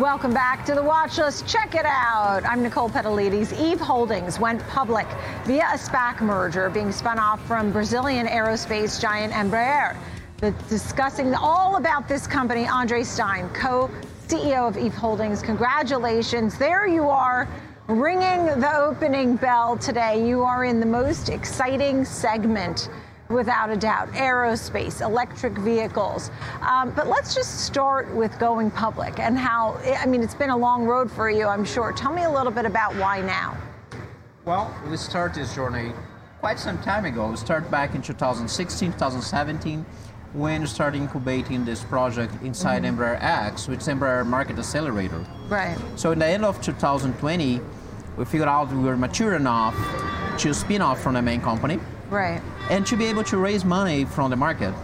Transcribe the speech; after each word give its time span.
Welcome 0.00 0.34
back 0.34 0.64
to 0.66 0.74
the 0.74 0.82
watch 0.82 1.16
list. 1.16 1.46
Check 1.46 1.76
it 1.76 1.86
out. 1.86 2.44
I'm 2.44 2.60
Nicole 2.60 2.90
Petallides. 2.90 3.52
Eve 3.52 3.78
Holdings 3.78 4.40
went 4.40 4.60
public 4.66 5.06
via 5.44 5.62
a 5.62 5.78
SPAC 5.78 6.20
merger 6.22 6.68
being 6.68 6.90
spun 6.90 7.20
off 7.20 7.40
from 7.46 7.70
Brazilian 7.70 8.26
aerospace 8.26 9.00
giant 9.00 9.32
Embraer. 9.32 9.96
The, 10.38 10.50
discussing 10.68 11.36
all 11.36 11.76
about 11.76 12.08
this 12.08 12.26
company, 12.26 12.66
Andre 12.66 13.04
Stein, 13.04 13.48
co 13.50 13.88
CEO 14.26 14.66
of 14.66 14.76
Eve 14.76 14.92
Holdings. 14.92 15.40
Congratulations. 15.40 16.58
There 16.58 16.88
you 16.88 17.08
are, 17.08 17.46
ringing 17.86 18.46
the 18.58 18.76
opening 18.76 19.36
bell 19.36 19.76
today. 19.76 20.26
You 20.26 20.42
are 20.42 20.64
in 20.64 20.80
the 20.80 20.86
most 20.86 21.28
exciting 21.28 22.04
segment 22.04 22.88
without 23.28 23.70
a 23.70 23.76
doubt, 23.76 24.08
aerospace, 24.12 25.00
electric 25.00 25.52
vehicles. 25.58 26.30
Um, 26.60 26.92
but 26.94 27.08
let's 27.08 27.34
just 27.34 27.64
start 27.64 28.12
with 28.14 28.38
going 28.38 28.70
public 28.70 29.18
and 29.18 29.36
how, 29.36 29.80
I 29.98 30.06
mean, 30.06 30.22
it's 30.22 30.34
been 30.34 30.50
a 30.50 30.56
long 30.56 30.84
road 30.84 31.10
for 31.10 31.30
you, 31.30 31.46
I'm 31.46 31.64
sure. 31.64 31.92
Tell 31.92 32.12
me 32.12 32.24
a 32.24 32.30
little 32.30 32.52
bit 32.52 32.64
about 32.64 32.94
why 32.96 33.20
now. 33.20 33.56
Well, 34.44 34.74
we 34.88 34.96
started 34.96 35.42
this 35.42 35.54
journey 35.54 35.92
quite 36.40 36.58
some 36.58 36.80
time 36.82 37.04
ago. 37.04 37.28
We 37.30 37.36
started 37.36 37.70
back 37.70 37.94
in 37.94 38.02
2016, 38.02 38.92
2017, 38.92 39.84
when 40.32 40.60
we 40.60 40.66
started 40.66 40.98
incubating 41.00 41.64
this 41.64 41.82
project 41.82 42.32
inside 42.42 42.82
mm-hmm. 42.82 43.00
Embraer 43.00 43.20
X, 43.20 43.66
which 43.66 43.80
is 43.80 43.88
Embraer 43.88 44.24
Market 44.24 44.58
Accelerator. 44.58 45.24
Right. 45.48 45.76
So 45.96 46.12
in 46.12 46.18
the 46.20 46.26
end 46.26 46.44
of 46.44 46.60
2020, 46.62 47.60
we 48.16 48.24
figured 48.24 48.48
out 48.48 48.70
we 48.72 48.78
were 48.78 48.96
mature 48.96 49.34
enough 49.34 49.74
to 50.38 50.54
spin 50.54 50.80
off 50.80 51.00
from 51.00 51.14
the 51.14 51.22
main 51.22 51.40
company 51.40 51.80
Right. 52.10 52.40
And 52.70 52.86
to 52.86 52.96
be 52.96 53.06
able 53.06 53.24
to 53.24 53.36
raise 53.36 53.64
money 53.64 54.04
from 54.04 54.30
the 54.30 54.36
market. 54.36 54.74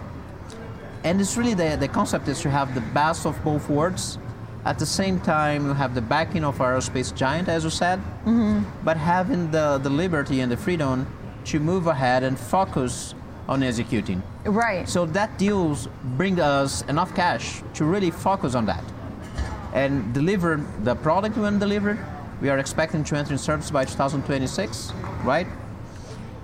And 1.05 1.21
it's 1.21 1.37
really 1.37 1.55
the, 1.55 1.77
the 1.79 1.89
concept 1.89 2.29
is 2.29 2.41
to 2.43 2.51
have 2.51 2.75
the 2.75 2.81
best 2.81 3.27
of 3.27 3.43
both 3.45 3.69
worlds. 3.69 4.19
At 4.65 4.79
the 4.79 4.87
same 4.87 5.19
time, 5.21 5.67
you 5.67 5.73
have 5.73 5.95
the 5.95 6.01
backing 6.01 6.45
of 6.45 6.59
aerospace 6.59 7.15
giant, 7.15 7.49
as 7.49 7.65
you 7.65 7.71
said, 7.71 7.99
mm-hmm. 8.25 8.63
but 8.85 8.97
having 8.97 9.51
the, 9.51 9.79
the 9.83 9.91
liberty 9.91 10.41
and 10.41 10.53
the 10.53 10.57
freedom 10.57 11.07
to 11.47 11.59
move 11.59 11.89
ahead 11.89 12.23
and 12.23 12.39
focus 12.39 13.15
on 13.49 13.65
executing. 13.65 14.23
Right. 14.45 14.89
So 14.89 15.07
that 15.07 15.37
deals 15.39 15.89
bring 16.17 16.41
us 16.41 16.83
enough 16.83 17.15
cash 17.17 17.63
to 17.75 17.85
really 17.85 18.13
focus 18.13 18.55
on 18.55 18.67
that 18.67 18.85
and 19.73 20.13
deliver 20.15 20.65
the 20.85 20.95
product 20.95 21.37
when 21.37 21.59
delivered. 21.59 21.99
We 22.41 22.49
are 22.49 22.59
expecting 22.59 23.03
to 23.05 23.17
enter 23.17 23.33
in 23.33 23.39
service 23.39 23.71
by 23.71 23.85
2026, 23.85 24.93
right? 25.25 25.47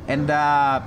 And 0.09 0.31
uh, 0.31 0.83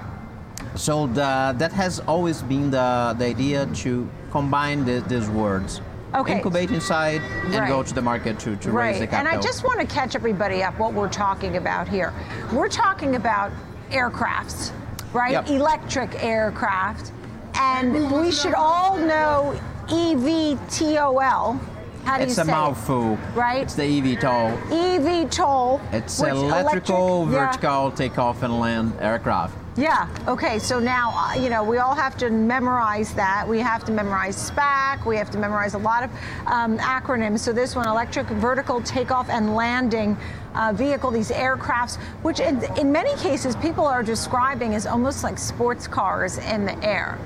so 0.76 1.08
the, 1.08 1.56
that 1.58 1.72
has 1.72 2.00
always 2.02 2.42
been 2.42 2.72
the, 2.72 3.16
the 3.18 3.26
idea 3.26 3.68
to 3.68 4.10
combine 4.32 4.84
the, 4.84 5.00
these 5.08 5.30
words. 5.30 5.82
Okay. 6.14 6.34
Incubate 6.34 6.72
inside 6.72 7.22
and 7.22 7.56
right. 7.56 7.70
go 7.70 7.84
to 7.84 7.94
the 7.94 8.02
market 8.02 8.38
to, 8.40 8.58
to 8.58 8.72
right. 8.72 8.90
raise 8.90 9.00
the 9.00 9.08
capital. 9.08 9.32
And 9.32 9.40
I 9.40 9.42
just 9.42 9.64
want 9.64 9.80
to 9.80 9.86
catch 9.86 10.14
everybody 10.14 10.62
up 10.62 10.78
what 10.78 10.94
we're 10.94 11.08
talking 11.08 11.56
about 11.56 11.88
here. 11.88 12.14
We're 12.52 12.68
talking 12.68 13.16
about 13.16 13.52
aircrafts, 13.92 14.74
right? 15.14 15.32
Yep. 15.32 15.50
Electric 15.50 16.22
aircraft. 16.22 17.14
And 17.54 18.12
we 18.12 18.32
should 18.32 18.56
all 18.56 18.98
know 18.98 19.58
EVTOL 19.88 21.60
how 22.04 22.18
do 22.18 22.24
it's 22.24 22.38
you 22.38 22.44
a 22.44 22.46
mouthful. 22.46 23.18
Right? 23.34 23.62
It's 23.62 23.76
the 23.76 23.84
eVTOL. 23.84 24.62
eVTOL. 24.70 25.94
It's 25.94 26.20
electrical 26.20 27.24
electric, 27.24 27.32
vertical 27.32 27.90
yeah. 27.90 27.96
takeoff 27.96 28.44
and 28.44 28.60
land 28.60 28.94
aircraft. 29.00 29.56
Yeah. 29.78 30.10
Okay. 30.28 30.60
So 30.60 30.80
now, 30.80 31.14
uh, 31.16 31.36
you 31.36 31.50
know, 31.50 31.64
we 31.64 31.78
all 31.78 31.96
have 31.96 32.18
to 32.18 32.30
memorize 32.30 33.14
that. 33.14 33.48
We 33.48 33.60
have 33.60 33.86
to 33.86 33.92
memorize 33.92 34.52
SPAC. 34.52 35.06
We 35.06 35.16
have 35.16 35.32
to 35.32 35.38
memorize 35.38 35.76
a 35.76 35.78
lot 35.78 36.04
of 36.04 36.12
um, 36.48 36.78
acronyms. 36.80 37.40
So 37.40 37.54
this 37.54 37.76
one, 37.76 37.88
electric 37.88 38.28
vertical 38.28 38.82
takeoff 38.82 39.30
and 39.30 39.56
landing 39.56 40.18
uh, 40.56 40.74
vehicle, 40.74 41.10
these 41.12 41.32
aircrafts, 41.32 41.98
which 42.22 42.42
in, 42.42 42.62
in 42.78 42.92
many 42.92 43.16
cases 43.16 43.56
people 43.56 43.86
are 43.86 44.04
describing 44.04 44.76
as 44.76 44.86
almost 44.86 45.24
like 45.24 45.38
sports 45.38 45.88
cars 45.88 46.38
in 46.38 46.66
the 46.66 46.78
air. 46.84 47.18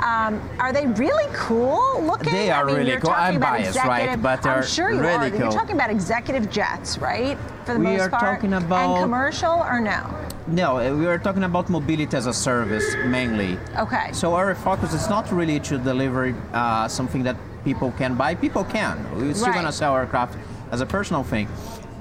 Um, 0.00 0.40
are 0.58 0.72
they 0.72 0.86
really 0.86 1.28
cool 1.34 2.02
looking? 2.02 2.32
They 2.32 2.50
are 2.50 2.64
I 2.64 2.66
mean, 2.66 2.76
really 2.76 2.96
cool. 2.96 3.10
I'm 3.10 3.38
biased, 3.38 3.76
right? 3.84 4.20
But 4.20 4.42
they're 4.42 4.58
I'm 4.58 4.66
sure 4.66 4.90
you 4.90 5.00
really 5.00 5.14
are. 5.14 5.30
Cool. 5.30 5.40
You're 5.40 5.50
talking 5.50 5.74
about 5.74 5.90
executive 5.90 6.50
jets, 6.50 6.98
right? 6.98 7.36
For 7.64 7.74
the 7.74 7.80
we 7.80 7.84
most 7.84 8.10
part. 8.10 8.22
We 8.22 8.28
are 8.28 8.34
talking 8.34 8.52
about 8.54 8.94
and 8.96 9.02
commercial 9.02 9.52
or 9.52 9.78
no? 9.80 10.16
No, 10.46 10.78
uh, 10.78 10.96
we 10.96 11.06
are 11.06 11.18
talking 11.18 11.44
about 11.44 11.68
mobility 11.68 12.16
as 12.16 12.26
a 12.26 12.32
service 12.32 12.96
mainly. 13.04 13.58
Okay. 13.76 14.10
So 14.12 14.34
our 14.34 14.54
focus 14.54 14.94
is 14.94 15.08
not 15.08 15.30
really 15.30 15.60
to 15.60 15.78
deliver 15.78 16.34
uh, 16.52 16.88
something 16.88 17.22
that 17.24 17.36
people 17.64 17.92
can 17.92 18.14
buy. 18.14 18.34
People 18.34 18.64
can. 18.64 18.96
We're 19.14 19.34
still 19.34 19.48
right. 19.48 19.54
going 19.54 19.66
to 19.66 19.72
sell 19.72 19.94
aircraft 19.96 20.36
as 20.72 20.80
a 20.80 20.86
personal 20.86 21.22
thing, 21.22 21.46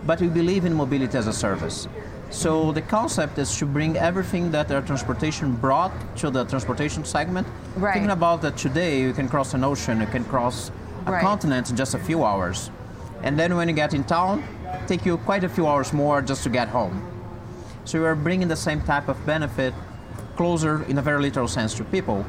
but 0.06 0.22
we 0.22 0.28
believe 0.28 0.64
in 0.64 0.74
mobility 0.74 1.18
as 1.18 1.28
a 1.28 1.34
service. 1.34 1.88
So 2.30 2.72
the 2.72 2.82
concept 2.82 3.40
is 3.40 3.58
to 3.58 3.66
bring 3.66 3.98
everything 3.98 4.52
that 4.52 4.72
air 4.72 4.82
transportation 4.82 5.54
brought 5.54 5.92
to 6.18 6.30
the 6.30 6.46
transportation 6.46 7.04
segment. 7.04 7.48
Right. 7.76 7.94
Thinking 7.94 8.12
about 8.12 8.44
that 8.44 8.56
today, 8.56 9.02
you 9.02 9.14
can 9.14 9.28
cross 9.28 9.56
an 9.56 9.64
ocean, 9.64 10.00
you 10.00 10.06
can 10.06 10.24
cross 10.26 10.72
a 11.08 11.12
right. 11.12 11.22
continent 11.22 11.72
in 11.72 11.76
just 11.76 11.96
a 11.96 12.00
few 12.00 12.24
hours. 12.24 12.70
And 13.24 13.38
then 13.38 13.56
when 13.56 13.68
you 13.68 13.74
get 13.74 13.94
in 13.94 14.04
town, 14.04 14.44
take 14.88 15.06
you 15.06 15.18
quite 15.18 15.44
a 15.44 15.50
few 15.50 15.68
hours 15.68 15.92
more 15.92 16.22
just 16.22 16.44
to 16.44 16.50
get 16.50 16.68
home. 16.68 17.06
So 17.84 18.00
we 18.00 18.06
are 18.06 18.16
bringing 18.16 18.48
the 18.48 18.56
same 18.56 18.82
type 18.84 19.08
of 19.08 19.18
benefit 19.26 19.74
closer 20.36 20.84
in 20.84 21.00
a 21.00 21.02
very 21.02 21.22
literal 21.22 21.48
sense 21.48 21.74
to 21.76 21.84
people. 21.84 22.24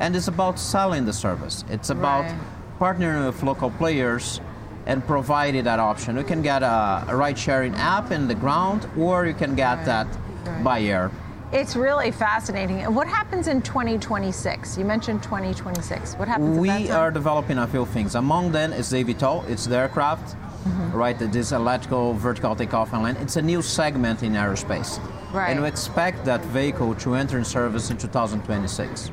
And 0.00 0.16
it's 0.16 0.28
about 0.28 0.58
selling 0.58 1.04
the 1.04 1.12
service. 1.12 1.64
It's 1.68 1.90
about 1.90 2.24
right. 2.24 2.38
partnering 2.80 3.26
with 3.26 3.42
local 3.42 3.70
players 3.70 4.40
and 4.86 5.06
provided 5.06 5.64
that 5.64 5.78
option. 5.78 6.16
You 6.16 6.24
can 6.24 6.42
get 6.42 6.62
a, 6.62 7.04
a 7.08 7.16
ride 7.16 7.38
sharing 7.38 7.74
app 7.74 8.10
in 8.10 8.28
the 8.28 8.34
ground, 8.34 8.88
or 8.96 9.26
you 9.26 9.34
can 9.34 9.54
get 9.54 9.78
right. 9.78 9.86
that 9.86 10.06
right. 10.44 10.64
by 10.64 10.82
air. 10.82 11.10
It's 11.52 11.76
really 11.76 12.10
fascinating. 12.10 12.80
And 12.80 12.96
what 12.96 13.06
happens 13.06 13.46
in 13.46 13.60
2026? 13.60 14.78
You 14.78 14.86
mentioned 14.86 15.22
2026. 15.22 16.14
What 16.14 16.26
happens? 16.26 16.58
We 16.58 16.90
are 16.90 17.10
developing 17.10 17.58
a 17.58 17.66
few 17.66 17.84
things. 17.84 18.14
Among 18.14 18.52
them 18.52 18.72
is 18.72 18.88
the 18.88 19.04
eVTOL. 19.04 19.48
It's 19.50 19.66
the 19.66 19.76
aircraft, 19.76 20.34
mm-hmm. 20.34 20.92
right? 20.92 21.18
This 21.18 21.52
electrical 21.52 22.14
vertical 22.14 22.56
takeoff 22.56 22.94
and 22.94 23.02
land. 23.02 23.18
It's 23.18 23.36
a 23.36 23.42
new 23.42 23.60
segment 23.60 24.22
in 24.22 24.32
aerospace, 24.32 24.98
right? 25.34 25.50
And 25.50 25.60
we 25.60 25.68
expect 25.68 26.24
that 26.24 26.42
vehicle 26.46 26.94
to 26.94 27.16
enter 27.16 27.36
in 27.36 27.44
service 27.44 27.90
in 27.90 27.98
2026. 27.98 29.10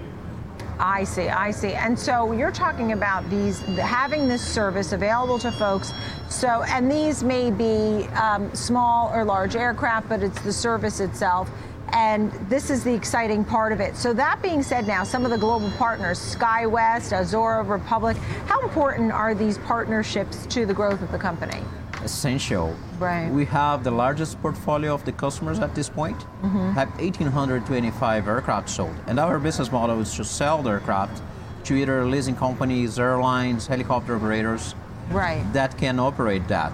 I 0.79 1.03
see, 1.03 1.27
I 1.27 1.51
see. 1.51 1.73
And 1.73 1.99
so 1.99 2.31
you're 2.31 2.51
talking 2.51 2.93
about 2.93 3.29
these 3.29 3.59
having 3.77 4.29
this 4.29 4.41
service 4.41 4.93
available 4.93 5.37
to 5.39 5.51
folks. 5.51 5.93
So, 6.29 6.63
and 6.63 6.89
these 6.89 7.21
may 7.21 7.51
be 7.51 8.07
um, 8.13 8.53
small 8.55 9.13
or 9.13 9.25
large 9.25 9.57
aircraft, 9.57 10.07
but 10.07 10.23
it's 10.23 10.41
the 10.41 10.53
service 10.53 11.01
itself. 11.01 11.49
And 11.91 12.31
this 12.49 12.69
is 12.69 12.83
the 12.83 12.93
exciting 12.93 13.43
part 13.43 13.73
of 13.73 13.81
it. 13.81 13.97
So, 13.97 14.13
that 14.13 14.41
being 14.41 14.63
said, 14.63 14.87
now 14.87 15.03
some 15.03 15.25
of 15.25 15.31
the 15.31 15.37
global 15.37 15.69
partners, 15.71 16.17
SkyWest, 16.17 17.11
Azorra, 17.11 17.67
Republic, 17.67 18.15
how 18.45 18.61
important 18.61 19.11
are 19.11 19.35
these 19.35 19.57
partnerships 19.57 20.45
to 20.47 20.65
the 20.65 20.73
growth 20.73 21.01
of 21.01 21.11
the 21.11 21.19
company? 21.19 21.61
Essential. 22.09 22.75
Right. 22.97 23.29
We 23.29 23.45
have 23.45 23.83
the 23.83 23.91
largest 23.91 24.41
portfolio 24.41 24.93
of 24.93 25.05
the 25.05 25.11
customers 25.11 25.59
at 25.59 25.75
this 25.75 25.89
point. 25.89 26.17
Mm-hmm. 26.41 26.71
Have 26.71 26.89
1,825 26.99 28.27
aircraft 28.27 28.69
sold, 28.69 28.95
and 29.07 29.19
our 29.19 29.39
business 29.39 29.71
model 29.71 29.99
is 29.99 30.13
to 30.15 30.23
sell 30.23 30.61
the 30.63 30.71
aircraft 30.71 31.21
to 31.65 31.75
either 31.75 32.05
leasing 32.05 32.35
companies, 32.35 32.99
airlines, 32.99 33.67
helicopter 33.67 34.15
operators. 34.15 34.75
Right. 35.09 35.43
That 35.53 35.77
can 35.77 35.99
operate 35.99 36.47
that. 36.47 36.71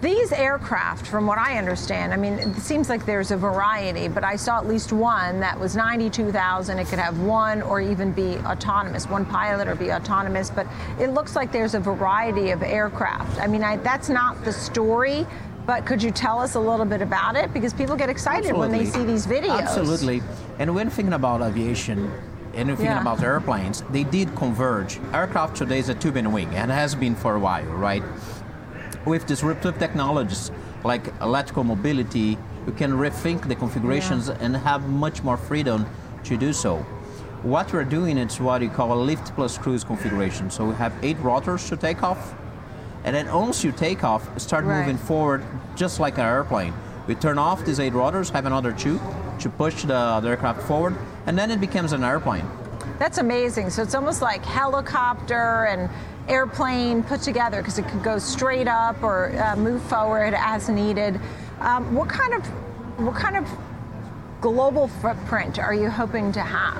These 0.00 0.30
aircraft, 0.30 1.08
from 1.08 1.26
what 1.26 1.38
I 1.38 1.58
understand, 1.58 2.12
I 2.12 2.16
mean, 2.16 2.34
it 2.34 2.54
seems 2.60 2.88
like 2.88 3.04
there's 3.04 3.32
a 3.32 3.36
variety, 3.36 4.06
but 4.06 4.22
I 4.22 4.36
saw 4.36 4.58
at 4.58 4.68
least 4.68 4.92
one 4.92 5.40
that 5.40 5.58
was 5.58 5.74
92,000. 5.74 6.78
It 6.78 6.86
could 6.86 7.00
have 7.00 7.18
one 7.18 7.62
or 7.62 7.80
even 7.80 8.12
be 8.12 8.36
autonomous, 8.46 9.08
one 9.08 9.26
pilot 9.26 9.66
or 9.66 9.74
be 9.74 9.90
autonomous, 9.90 10.50
but 10.50 10.68
it 11.00 11.08
looks 11.08 11.34
like 11.34 11.50
there's 11.50 11.74
a 11.74 11.80
variety 11.80 12.50
of 12.50 12.62
aircraft. 12.62 13.40
I 13.40 13.48
mean, 13.48 13.64
I, 13.64 13.78
that's 13.78 14.08
not 14.08 14.44
the 14.44 14.52
story, 14.52 15.26
but 15.66 15.84
could 15.84 16.00
you 16.00 16.12
tell 16.12 16.38
us 16.38 16.54
a 16.54 16.60
little 16.60 16.86
bit 16.86 17.02
about 17.02 17.34
it? 17.34 17.52
Because 17.52 17.74
people 17.74 17.96
get 17.96 18.08
excited 18.08 18.50
Absolutely. 18.50 18.68
when 18.68 18.84
they 18.84 18.88
see 18.88 19.04
these 19.04 19.26
videos. 19.26 19.62
Absolutely. 19.62 20.22
And 20.60 20.76
when 20.76 20.90
thinking 20.90 21.14
about 21.14 21.42
aviation, 21.42 22.12
and 22.54 22.68
thinking 22.70 22.86
yeah. 22.86 23.00
about 23.00 23.22
airplanes, 23.22 23.82
they 23.90 24.04
did 24.04 24.34
converge. 24.34 24.98
Aircraft 25.12 25.56
today 25.56 25.78
is 25.78 25.88
a 25.90 25.94
tube 25.94 26.16
and 26.16 26.32
wing, 26.32 26.48
and 26.54 26.70
has 26.70 26.94
been 26.94 27.14
for 27.14 27.36
a 27.36 27.38
while, 27.38 27.64
right? 27.66 28.02
With 29.04 29.26
disruptive 29.26 29.78
technologies 29.78 30.50
like 30.84 31.12
electrical 31.20 31.64
mobility, 31.64 32.38
you 32.66 32.72
can 32.76 32.92
rethink 32.92 33.48
the 33.48 33.54
configurations 33.54 34.28
yeah. 34.28 34.36
and 34.40 34.56
have 34.56 34.88
much 34.88 35.22
more 35.22 35.36
freedom 35.36 35.86
to 36.24 36.36
do 36.36 36.52
so. 36.52 36.78
What 37.42 37.72
we're 37.72 37.84
doing 37.84 38.18
is 38.18 38.40
what 38.40 38.62
you 38.62 38.68
call 38.68 38.92
a 38.92 39.00
lift 39.00 39.34
plus 39.34 39.58
cruise 39.58 39.84
configuration. 39.84 40.50
So 40.50 40.66
we 40.66 40.74
have 40.74 40.92
eight 41.02 41.18
rotors 41.20 41.68
to 41.68 41.76
take 41.76 42.02
off, 42.02 42.34
and 43.04 43.14
then 43.14 43.32
once 43.32 43.64
you 43.64 43.72
take 43.72 44.02
off, 44.04 44.40
start 44.40 44.64
right. 44.64 44.80
moving 44.80 44.98
forward 44.98 45.44
just 45.76 46.00
like 46.00 46.18
an 46.18 46.26
airplane. 46.26 46.74
We 47.06 47.14
turn 47.14 47.38
off 47.38 47.64
these 47.64 47.80
eight 47.80 47.94
rotors, 47.94 48.30
have 48.30 48.44
another 48.44 48.72
two 48.72 49.00
to 49.38 49.48
push 49.48 49.82
the, 49.82 50.20
the 50.20 50.28
aircraft 50.28 50.62
forward, 50.62 50.96
and 51.26 51.38
then 51.38 51.50
it 51.50 51.60
becomes 51.60 51.92
an 51.92 52.04
airplane. 52.04 52.44
That's 52.98 53.18
amazing. 53.18 53.70
So 53.70 53.82
it's 53.82 53.94
almost 53.94 54.20
like 54.20 54.44
helicopter 54.44 55.66
and 55.66 55.88
airplane 56.28 57.02
put 57.02 57.20
together 57.20 57.58
because 57.58 57.78
it 57.78 57.88
could 57.88 58.02
go 58.02 58.18
straight 58.18 58.68
up 58.68 59.02
or 59.02 59.30
uh, 59.38 59.56
move 59.56 59.82
forward 59.82 60.34
as 60.36 60.68
needed. 60.68 61.20
Um, 61.60 61.94
what 61.94 62.08
kind 62.08 62.34
of 62.34 62.44
what 62.98 63.14
kind 63.14 63.36
of 63.36 63.48
global 64.40 64.88
footprint 64.88 65.58
are 65.58 65.74
you 65.74 65.88
hoping 65.90 66.32
to 66.32 66.40
have? 66.40 66.76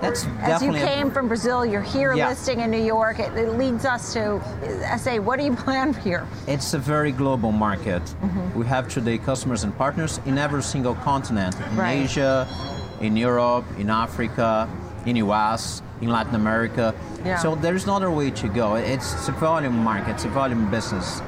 That's 0.00 0.24
As 0.24 0.62
you 0.62 0.72
definitely 0.72 0.80
a- 0.82 0.86
came 0.86 1.10
from 1.10 1.28
Brazil, 1.28 1.64
you're 1.64 1.80
here 1.80 2.12
Yeah. 2.14 2.28
listing 2.30 2.60
in 2.60 2.70
New 2.70 2.82
York. 2.82 3.20
It, 3.20 3.32
it 3.34 3.52
leads 3.56 3.84
us 3.84 4.12
to 4.14 4.40
say, 4.98 5.18
what 5.20 5.38
do 5.38 5.44
you 5.44 5.54
plan 5.54 5.94
here? 6.04 6.26
It's 6.48 6.74
a 6.74 6.78
very 6.78 7.12
global 7.12 7.52
market. 7.52 8.02
Mm-hmm. 8.02 8.58
We 8.58 8.66
have 8.66 8.88
today 8.88 9.16
customers 9.18 9.62
and 9.64 9.76
partners 9.78 10.20
in 10.26 10.38
every 10.38 10.62
single 10.62 10.96
continent 10.96 11.54
in 11.70 11.76
Right. 11.76 12.00
Asia, 12.00 12.48
in 13.00 13.16
Europe, 13.16 13.64
in 13.78 13.88
Africa, 13.90 14.68
in 15.06 15.16
US, 15.16 15.82
in 16.00 16.08
Latin 16.08 16.34
America. 16.34 16.94
Yeah. 17.24 17.38
So 17.38 17.54
there's 17.54 17.86
no 17.86 17.96
other 17.96 18.10
way 18.10 18.30
to 18.30 18.48
go. 18.48 18.74
It's, 18.76 19.12
it's 19.14 19.28
a 19.28 19.32
volume 19.32 19.76
market, 19.78 20.12
it's 20.12 20.24
a 20.24 20.28
volume 20.28 20.70
business. 20.70 21.20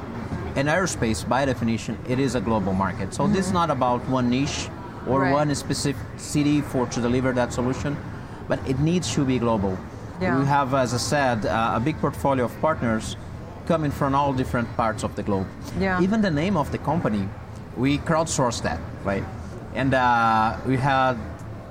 And 0.55 0.67
aerospace, 0.69 1.27
by 1.27 1.43
definition, 1.45 1.97
it 2.07 2.17
is 2.19 2.35
a 2.35 2.41
global 2.41 2.73
market. 2.73 3.13
So 3.13 3.27
this 3.27 3.47
is 3.47 3.51
not 3.51 3.69
about 3.69 4.07
one 4.09 4.29
niche 4.29 4.69
or 4.69 4.71
Mm-hmm. 5.05 5.17
Right. 5.21 5.31
one 5.33 5.53
specific 5.55 6.01
city 6.17 6.61
for 6.61 6.87
to 6.87 6.99
deliver 6.99 7.31
that 7.33 7.53
solution, 7.53 7.95
but 8.47 8.57
it 8.67 8.79
needs 8.79 9.13
to 9.13 9.23
be 9.23 9.37
global. 9.37 9.77
Yeah. 10.19 10.39
We 10.39 10.45
have, 10.47 10.73
as 10.73 10.93
I 10.95 10.97
said, 10.97 11.45
uh, 11.45 11.73
a 11.75 11.79
big 11.79 11.97
portfolio 11.99 12.45
of 12.45 12.59
partners 12.61 13.15
coming 13.67 13.91
from 13.91 14.15
all 14.15 14.33
different 14.33 14.67
parts 14.75 15.03
of 15.03 15.15
the 15.15 15.21
globe. 15.21 15.45
Yeah. 15.79 16.01
Even 16.01 16.21
the 16.21 16.31
name 16.31 16.57
of 16.57 16.71
the 16.71 16.79
company, 16.79 17.29
we 17.77 17.99
crowdsourced 17.99 18.63
that, 18.63 18.79
right? 19.03 19.23
And 19.75 19.93
uh, 19.93 20.57
we 20.65 20.75
had 20.77 21.17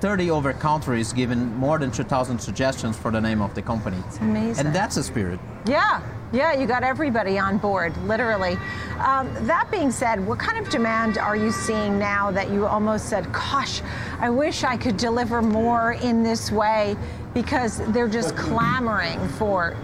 30 0.04 0.30
over 0.30 0.52
countries 0.52 1.14
given 1.14 1.56
more 1.56 1.78
than 1.78 1.90
2,000 1.90 2.38
suggestions 2.38 2.94
for 2.94 3.10
the 3.10 3.18
name 3.18 3.40
of 3.40 3.54
the 3.54 3.62
company. 3.62 3.96
It's 4.06 4.18
amazing. 4.18 4.66
And 4.66 4.76
that's 4.76 4.96
the 4.96 5.02
spirit. 5.02 5.40
Yeah, 5.64 6.02
yeah, 6.30 6.52
you 6.52 6.66
got 6.66 6.82
everybody 6.82 7.38
on 7.38 7.56
board, 7.56 7.96
literally. 8.04 8.58
Um, 8.98 9.32
that 9.46 9.70
being 9.70 9.90
said, 9.90 10.20
what 10.26 10.38
kind 10.38 10.58
of 10.58 10.70
demand 10.70 11.16
are 11.16 11.36
you 11.36 11.50
seeing 11.50 11.98
now 11.98 12.30
that 12.32 12.50
you 12.50 12.66
almost 12.66 13.08
said, 13.08 13.32
gosh, 13.32 13.80
I 14.18 14.28
wish 14.28 14.62
I 14.62 14.76
could 14.76 14.98
deliver 14.98 15.40
more 15.40 15.92
in 15.92 16.22
this 16.22 16.52
way 16.52 16.96
because 17.32 17.78
they're 17.94 18.06
just 18.06 18.36
clamoring 18.36 19.26
for 19.38 19.74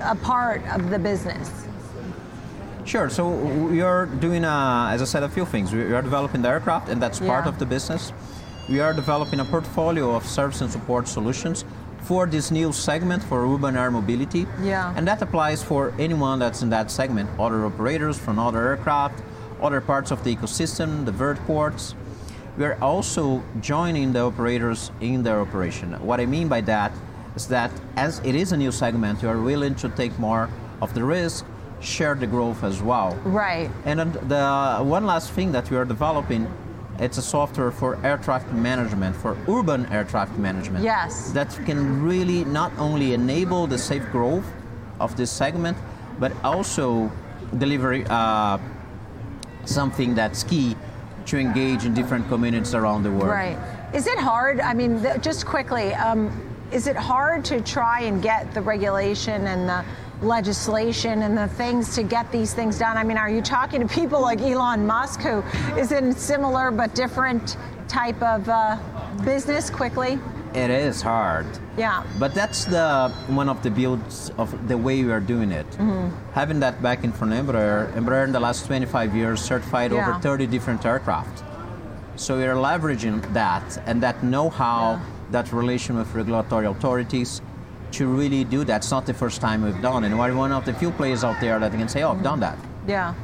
a 0.00 0.16
part 0.16 0.66
of 0.72 0.90
the 0.90 0.98
business? 0.98 1.48
Sure. 2.84 3.08
So 3.08 3.28
we 3.28 3.82
are 3.82 4.06
doing, 4.06 4.44
uh, 4.44 4.88
as 4.90 5.00
I 5.00 5.04
said, 5.04 5.22
a 5.22 5.28
few 5.28 5.46
things. 5.46 5.72
We 5.72 5.92
are 5.92 6.02
developing 6.02 6.42
the 6.42 6.48
aircraft, 6.48 6.88
and 6.88 7.00
that's 7.00 7.20
part 7.20 7.46
of 7.46 7.60
the 7.60 7.66
business. 7.66 8.12
We 8.70 8.78
are 8.78 8.92
developing 8.94 9.40
a 9.40 9.44
portfolio 9.44 10.14
of 10.14 10.24
service 10.24 10.60
and 10.60 10.70
support 10.70 11.08
solutions 11.08 11.64
for 12.02 12.24
this 12.24 12.52
new 12.52 12.72
segment 12.72 13.20
for 13.20 13.44
urban 13.44 13.76
air 13.76 13.90
mobility. 13.90 14.46
Yeah. 14.62 14.94
And 14.96 15.08
that 15.08 15.20
applies 15.20 15.60
for 15.60 15.92
anyone 15.98 16.38
that's 16.38 16.62
in 16.62 16.70
that 16.70 16.88
segment, 16.88 17.28
other 17.36 17.66
operators 17.66 18.16
from 18.16 18.38
other 18.38 18.64
aircraft, 18.68 19.24
other 19.60 19.80
parts 19.80 20.12
of 20.12 20.22
the 20.22 20.36
ecosystem, 20.36 21.04
the 21.04 21.10
vertiports. 21.10 21.94
We 22.56 22.64
are 22.64 22.78
also 22.80 23.42
joining 23.60 24.12
the 24.12 24.20
operators 24.20 24.92
in 25.00 25.24
their 25.24 25.40
operation. 25.40 25.94
What 25.94 26.20
I 26.20 26.26
mean 26.26 26.46
by 26.46 26.60
that 26.60 26.92
is 27.34 27.48
that 27.48 27.72
as 27.96 28.20
it 28.20 28.36
is 28.36 28.52
a 28.52 28.56
new 28.56 28.70
segment, 28.70 29.20
you 29.20 29.28
are 29.30 29.40
willing 29.40 29.74
to 29.76 29.88
take 29.88 30.16
more 30.20 30.48
of 30.80 30.94
the 30.94 31.02
risk, 31.02 31.44
share 31.80 32.14
the 32.14 32.26
growth 32.28 32.62
as 32.62 32.80
well. 32.80 33.16
Right. 33.24 33.68
And 33.84 33.98
then 33.98 34.12
the 34.28 34.78
one 34.84 35.06
last 35.06 35.32
thing 35.32 35.50
that 35.52 35.68
we 35.70 35.76
are 35.76 35.84
developing, 35.84 36.46
it's 37.00 37.16
a 37.16 37.22
software 37.22 37.70
for 37.70 37.98
air 38.04 38.18
traffic 38.18 38.52
management, 38.52 39.16
for 39.16 39.36
urban 39.48 39.86
air 39.86 40.04
traffic 40.04 40.36
management. 40.38 40.84
Yes. 40.84 41.32
That 41.32 41.48
can 41.64 42.02
really 42.02 42.44
not 42.44 42.72
only 42.78 43.14
enable 43.14 43.66
the 43.66 43.78
safe 43.78 44.04
growth 44.12 44.44
of 45.00 45.16
this 45.16 45.30
segment, 45.30 45.78
but 46.18 46.32
also 46.44 47.10
deliver 47.56 48.04
uh, 48.10 48.58
something 49.64 50.14
that's 50.14 50.44
key 50.44 50.76
to 51.26 51.38
engage 51.38 51.86
in 51.86 51.94
different 51.94 52.28
communities 52.28 52.74
around 52.74 53.02
the 53.02 53.10
world. 53.10 53.28
Right. 53.28 53.58
Is 53.94 54.06
it 54.06 54.18
hard? 54.18 54.60
I 54.60 54.74
mean, 54.74 55.02
th- 55.02 55.22
just 55.22 55.46
quickly, 55.46 55.94
um, 55.94 56.30
is 56.70 56.86
it 56.86 56.96
hard 56.96 57.44
to 57.46 57.60
try 57.62 58.02
and 58.02 58.22
get 58.22 58.52
the 58.52 58.60
regulation 58.60 59.46
and 59.46 59.68
the 59.68 59.84
legislation 60.22 61.22
and 61.22 61.36
the 61.36 61.48
things 61.48 61.94
to 61.96 62.02
get 62.02 62.30
these 62.32 62.54
things 62.54 62.78
done? 62.78 62.96
I 62.96 63.04
mean, 63.04 63.16
are 63.16 63.30
you 63.30 63.42
talking 63.42 63.80
to 63.80 63.88
people 63.88 64.20
like 64.20 64.40
Elon 64.40 64.86
Musk, 64.86 65.20
who 65.20 65.42
is 65.78 65.92
in 65.92 66.12
similar 66.12 66.70
but 66.70 66.94
different 66.94 67.56
type 67.88 68.20
of 68.22 68.48
uh, 68.48 68.76
business 69.24 69.70
quickly? 69.70 70.18
It 70.54 70.70
is 70.70 71.00
hard. 71.00 71.46
Yeah. 71.76 72.02
But 72.18 72.34
that's 72.34 72.64
the 72.64 73.12
one 73.28 73.48
of 73.48 73.62
the 73.62 73.70
builds 73.70 74.32
of 74.36 74.66
the 74.66 74.76
way 74.76 75.04
we 75.04 75.12
are 75.12 75.20
doing 75.20 75.52
it. 75.52 75.68
Mm-hmm. 75.72 76.08
Having 76.32 76.60
that 76.60 76.82
backing 76.82 77.12
from 77.12 77.30
Embraer, 77.30 77.92
Embraer 77.94 78.24
in 78.24 78.32
the 78.32 78.40
last 78.40 78.66
25 78.66 79.14
years 79.14 79.40
certified 79.40 79.92
Yeah. 79.92 80.10
over 80.10 80.18
30 80.20 80.48
different 80.48 80.84
aircraft. 80.84 81.44
So 82.16 82.36
we 82.36 82.44
are 82.44 82.56
leveraging 82.56 83.32
that 83.32 83.80
and 83.86 84.02
that 84.02 84.22
know-how, 84.24 84.98
Yeah. 84.98 85.00
that 85.30 85.52
relation 85.52 85.96
with 85.96 86.12
regulatory 86.14 86.66
authorities 86.66 87.40
to 87.92 88.06
really 88.06 88.44
do 88.44 88.64
that. 88.64 88.76
It's 88.78 88.90
not 88.90 89.06
the 89.06 89.14
first 89.14 89.40
time 89.40 89.62
we've 89.62 89.80
done 89.82 90.04
it. 90.04 90.08
And 90.08 90.18
we're 90.18 90.34
one 90.34 90.52
of 90.52 90.64
the 90.64 90.74
few 90.74 90.90
players 90.90 91.24
out 91.24 91.40
there 91.40 91.58
that 91.58 91.72
can 91.72 91.88
say, 91.88 92.02
oh, 92.02 92.12
I've 92.12 92.22
done 92.22 92.40
that. 92.40 92.58
Yeah. 92.86 93.14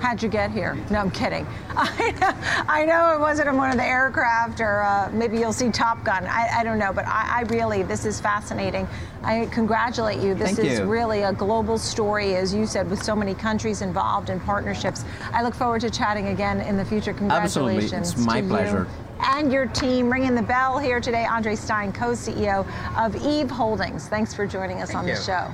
How'd 0.00 0.22
you 0.22 0.28
get 0.28 0.50
here? 0.50 0.74
No, 0.90 0.98
I'm 0.98 1.10
kidding. 1.10 1.46
I 1.70 2.10
know, 2.20 2.64
I 2.68 2.84
know 2.84 3.14
it 3.14 3.20
wasn't 3.20 3.48
in 3.48 3.56
one 3.56 3.70
of 3.70 3.76
the 3.76 3.84
aircraft, 3.84 4.60
or 4.60 4.82
uh, 4.82 5.10
maybe 5.12 5.38
you'll 5.38 5.52
see 5.52 5.70
Top 5.70 6.04
Gun. 6.04 6.26
I, 6.26 6.48
I 6.58 6.64
don't 6.64 6.78
know, 6.78 6.92
but 6.92 7.06
I, 7.06 7.40
I 7.40 7.42
really, 7.42 7.82
this 7.82 8.04
is 8.04 8.20
fascinating. 8.20 8.86
I 9.22 9.46
congratulate 9.46 10.20
you. 10.20 10.34
This 10.34 10.56
Thank 10.56 10.68
is 10.68 10.78
you. 10.80 10.84
really 10.84 11.22
a 11.22 11.32
global 11.32 11.78
story, 11.78 12.36
as 12.36 12.52
you 12.52 12.66
said, 12.66 12.90
with 12.90 13.02
so 13.02 13.16
many 13.16 13.34
countries 13.34 13.82
involved 13.82 14.30
and 14.30 14.42
partnerships. 14.42 15.04
I 15.32 15.42
look 15.42 15.54
forward 15.54 15.80
to 15.82 15.90
chatting 15.90 16.28
again 16.28 16.60
in 16.60 16.76
the 16.76 16.84
future. 16.84 17.10
Absolutely. 17.10 17.74
Congratulations. 17.74 18.12
It's 18.12 18.26
my 18.26 18.40
to 18.40 18.46
you 18.46 18.52
pleasure. 18.52 18.86
And 19.20 19.52
your 19.52 19.66
team 19.66 20.10
ringing 20.12 20.34
the 20.34 20.42
bell 20.42 20.78
here 20.78 21.00
today, 21.00 21.24
Andre 21.24 21.54
Stein, 21.54 21.92
co 21.92 22.10
CEO 22.10 22.66
of 22.96 23.16
Eve 23.24 23.50
Holdings. 23.50 24.08
Thanks 24.08 24.34
for 24.34 24.46
joining 24.46 24.82
us 24.82 24.90
Thank 24.90 24.98
on 25.00 25.06
the 25.06 25.16
show. 25.16 25.50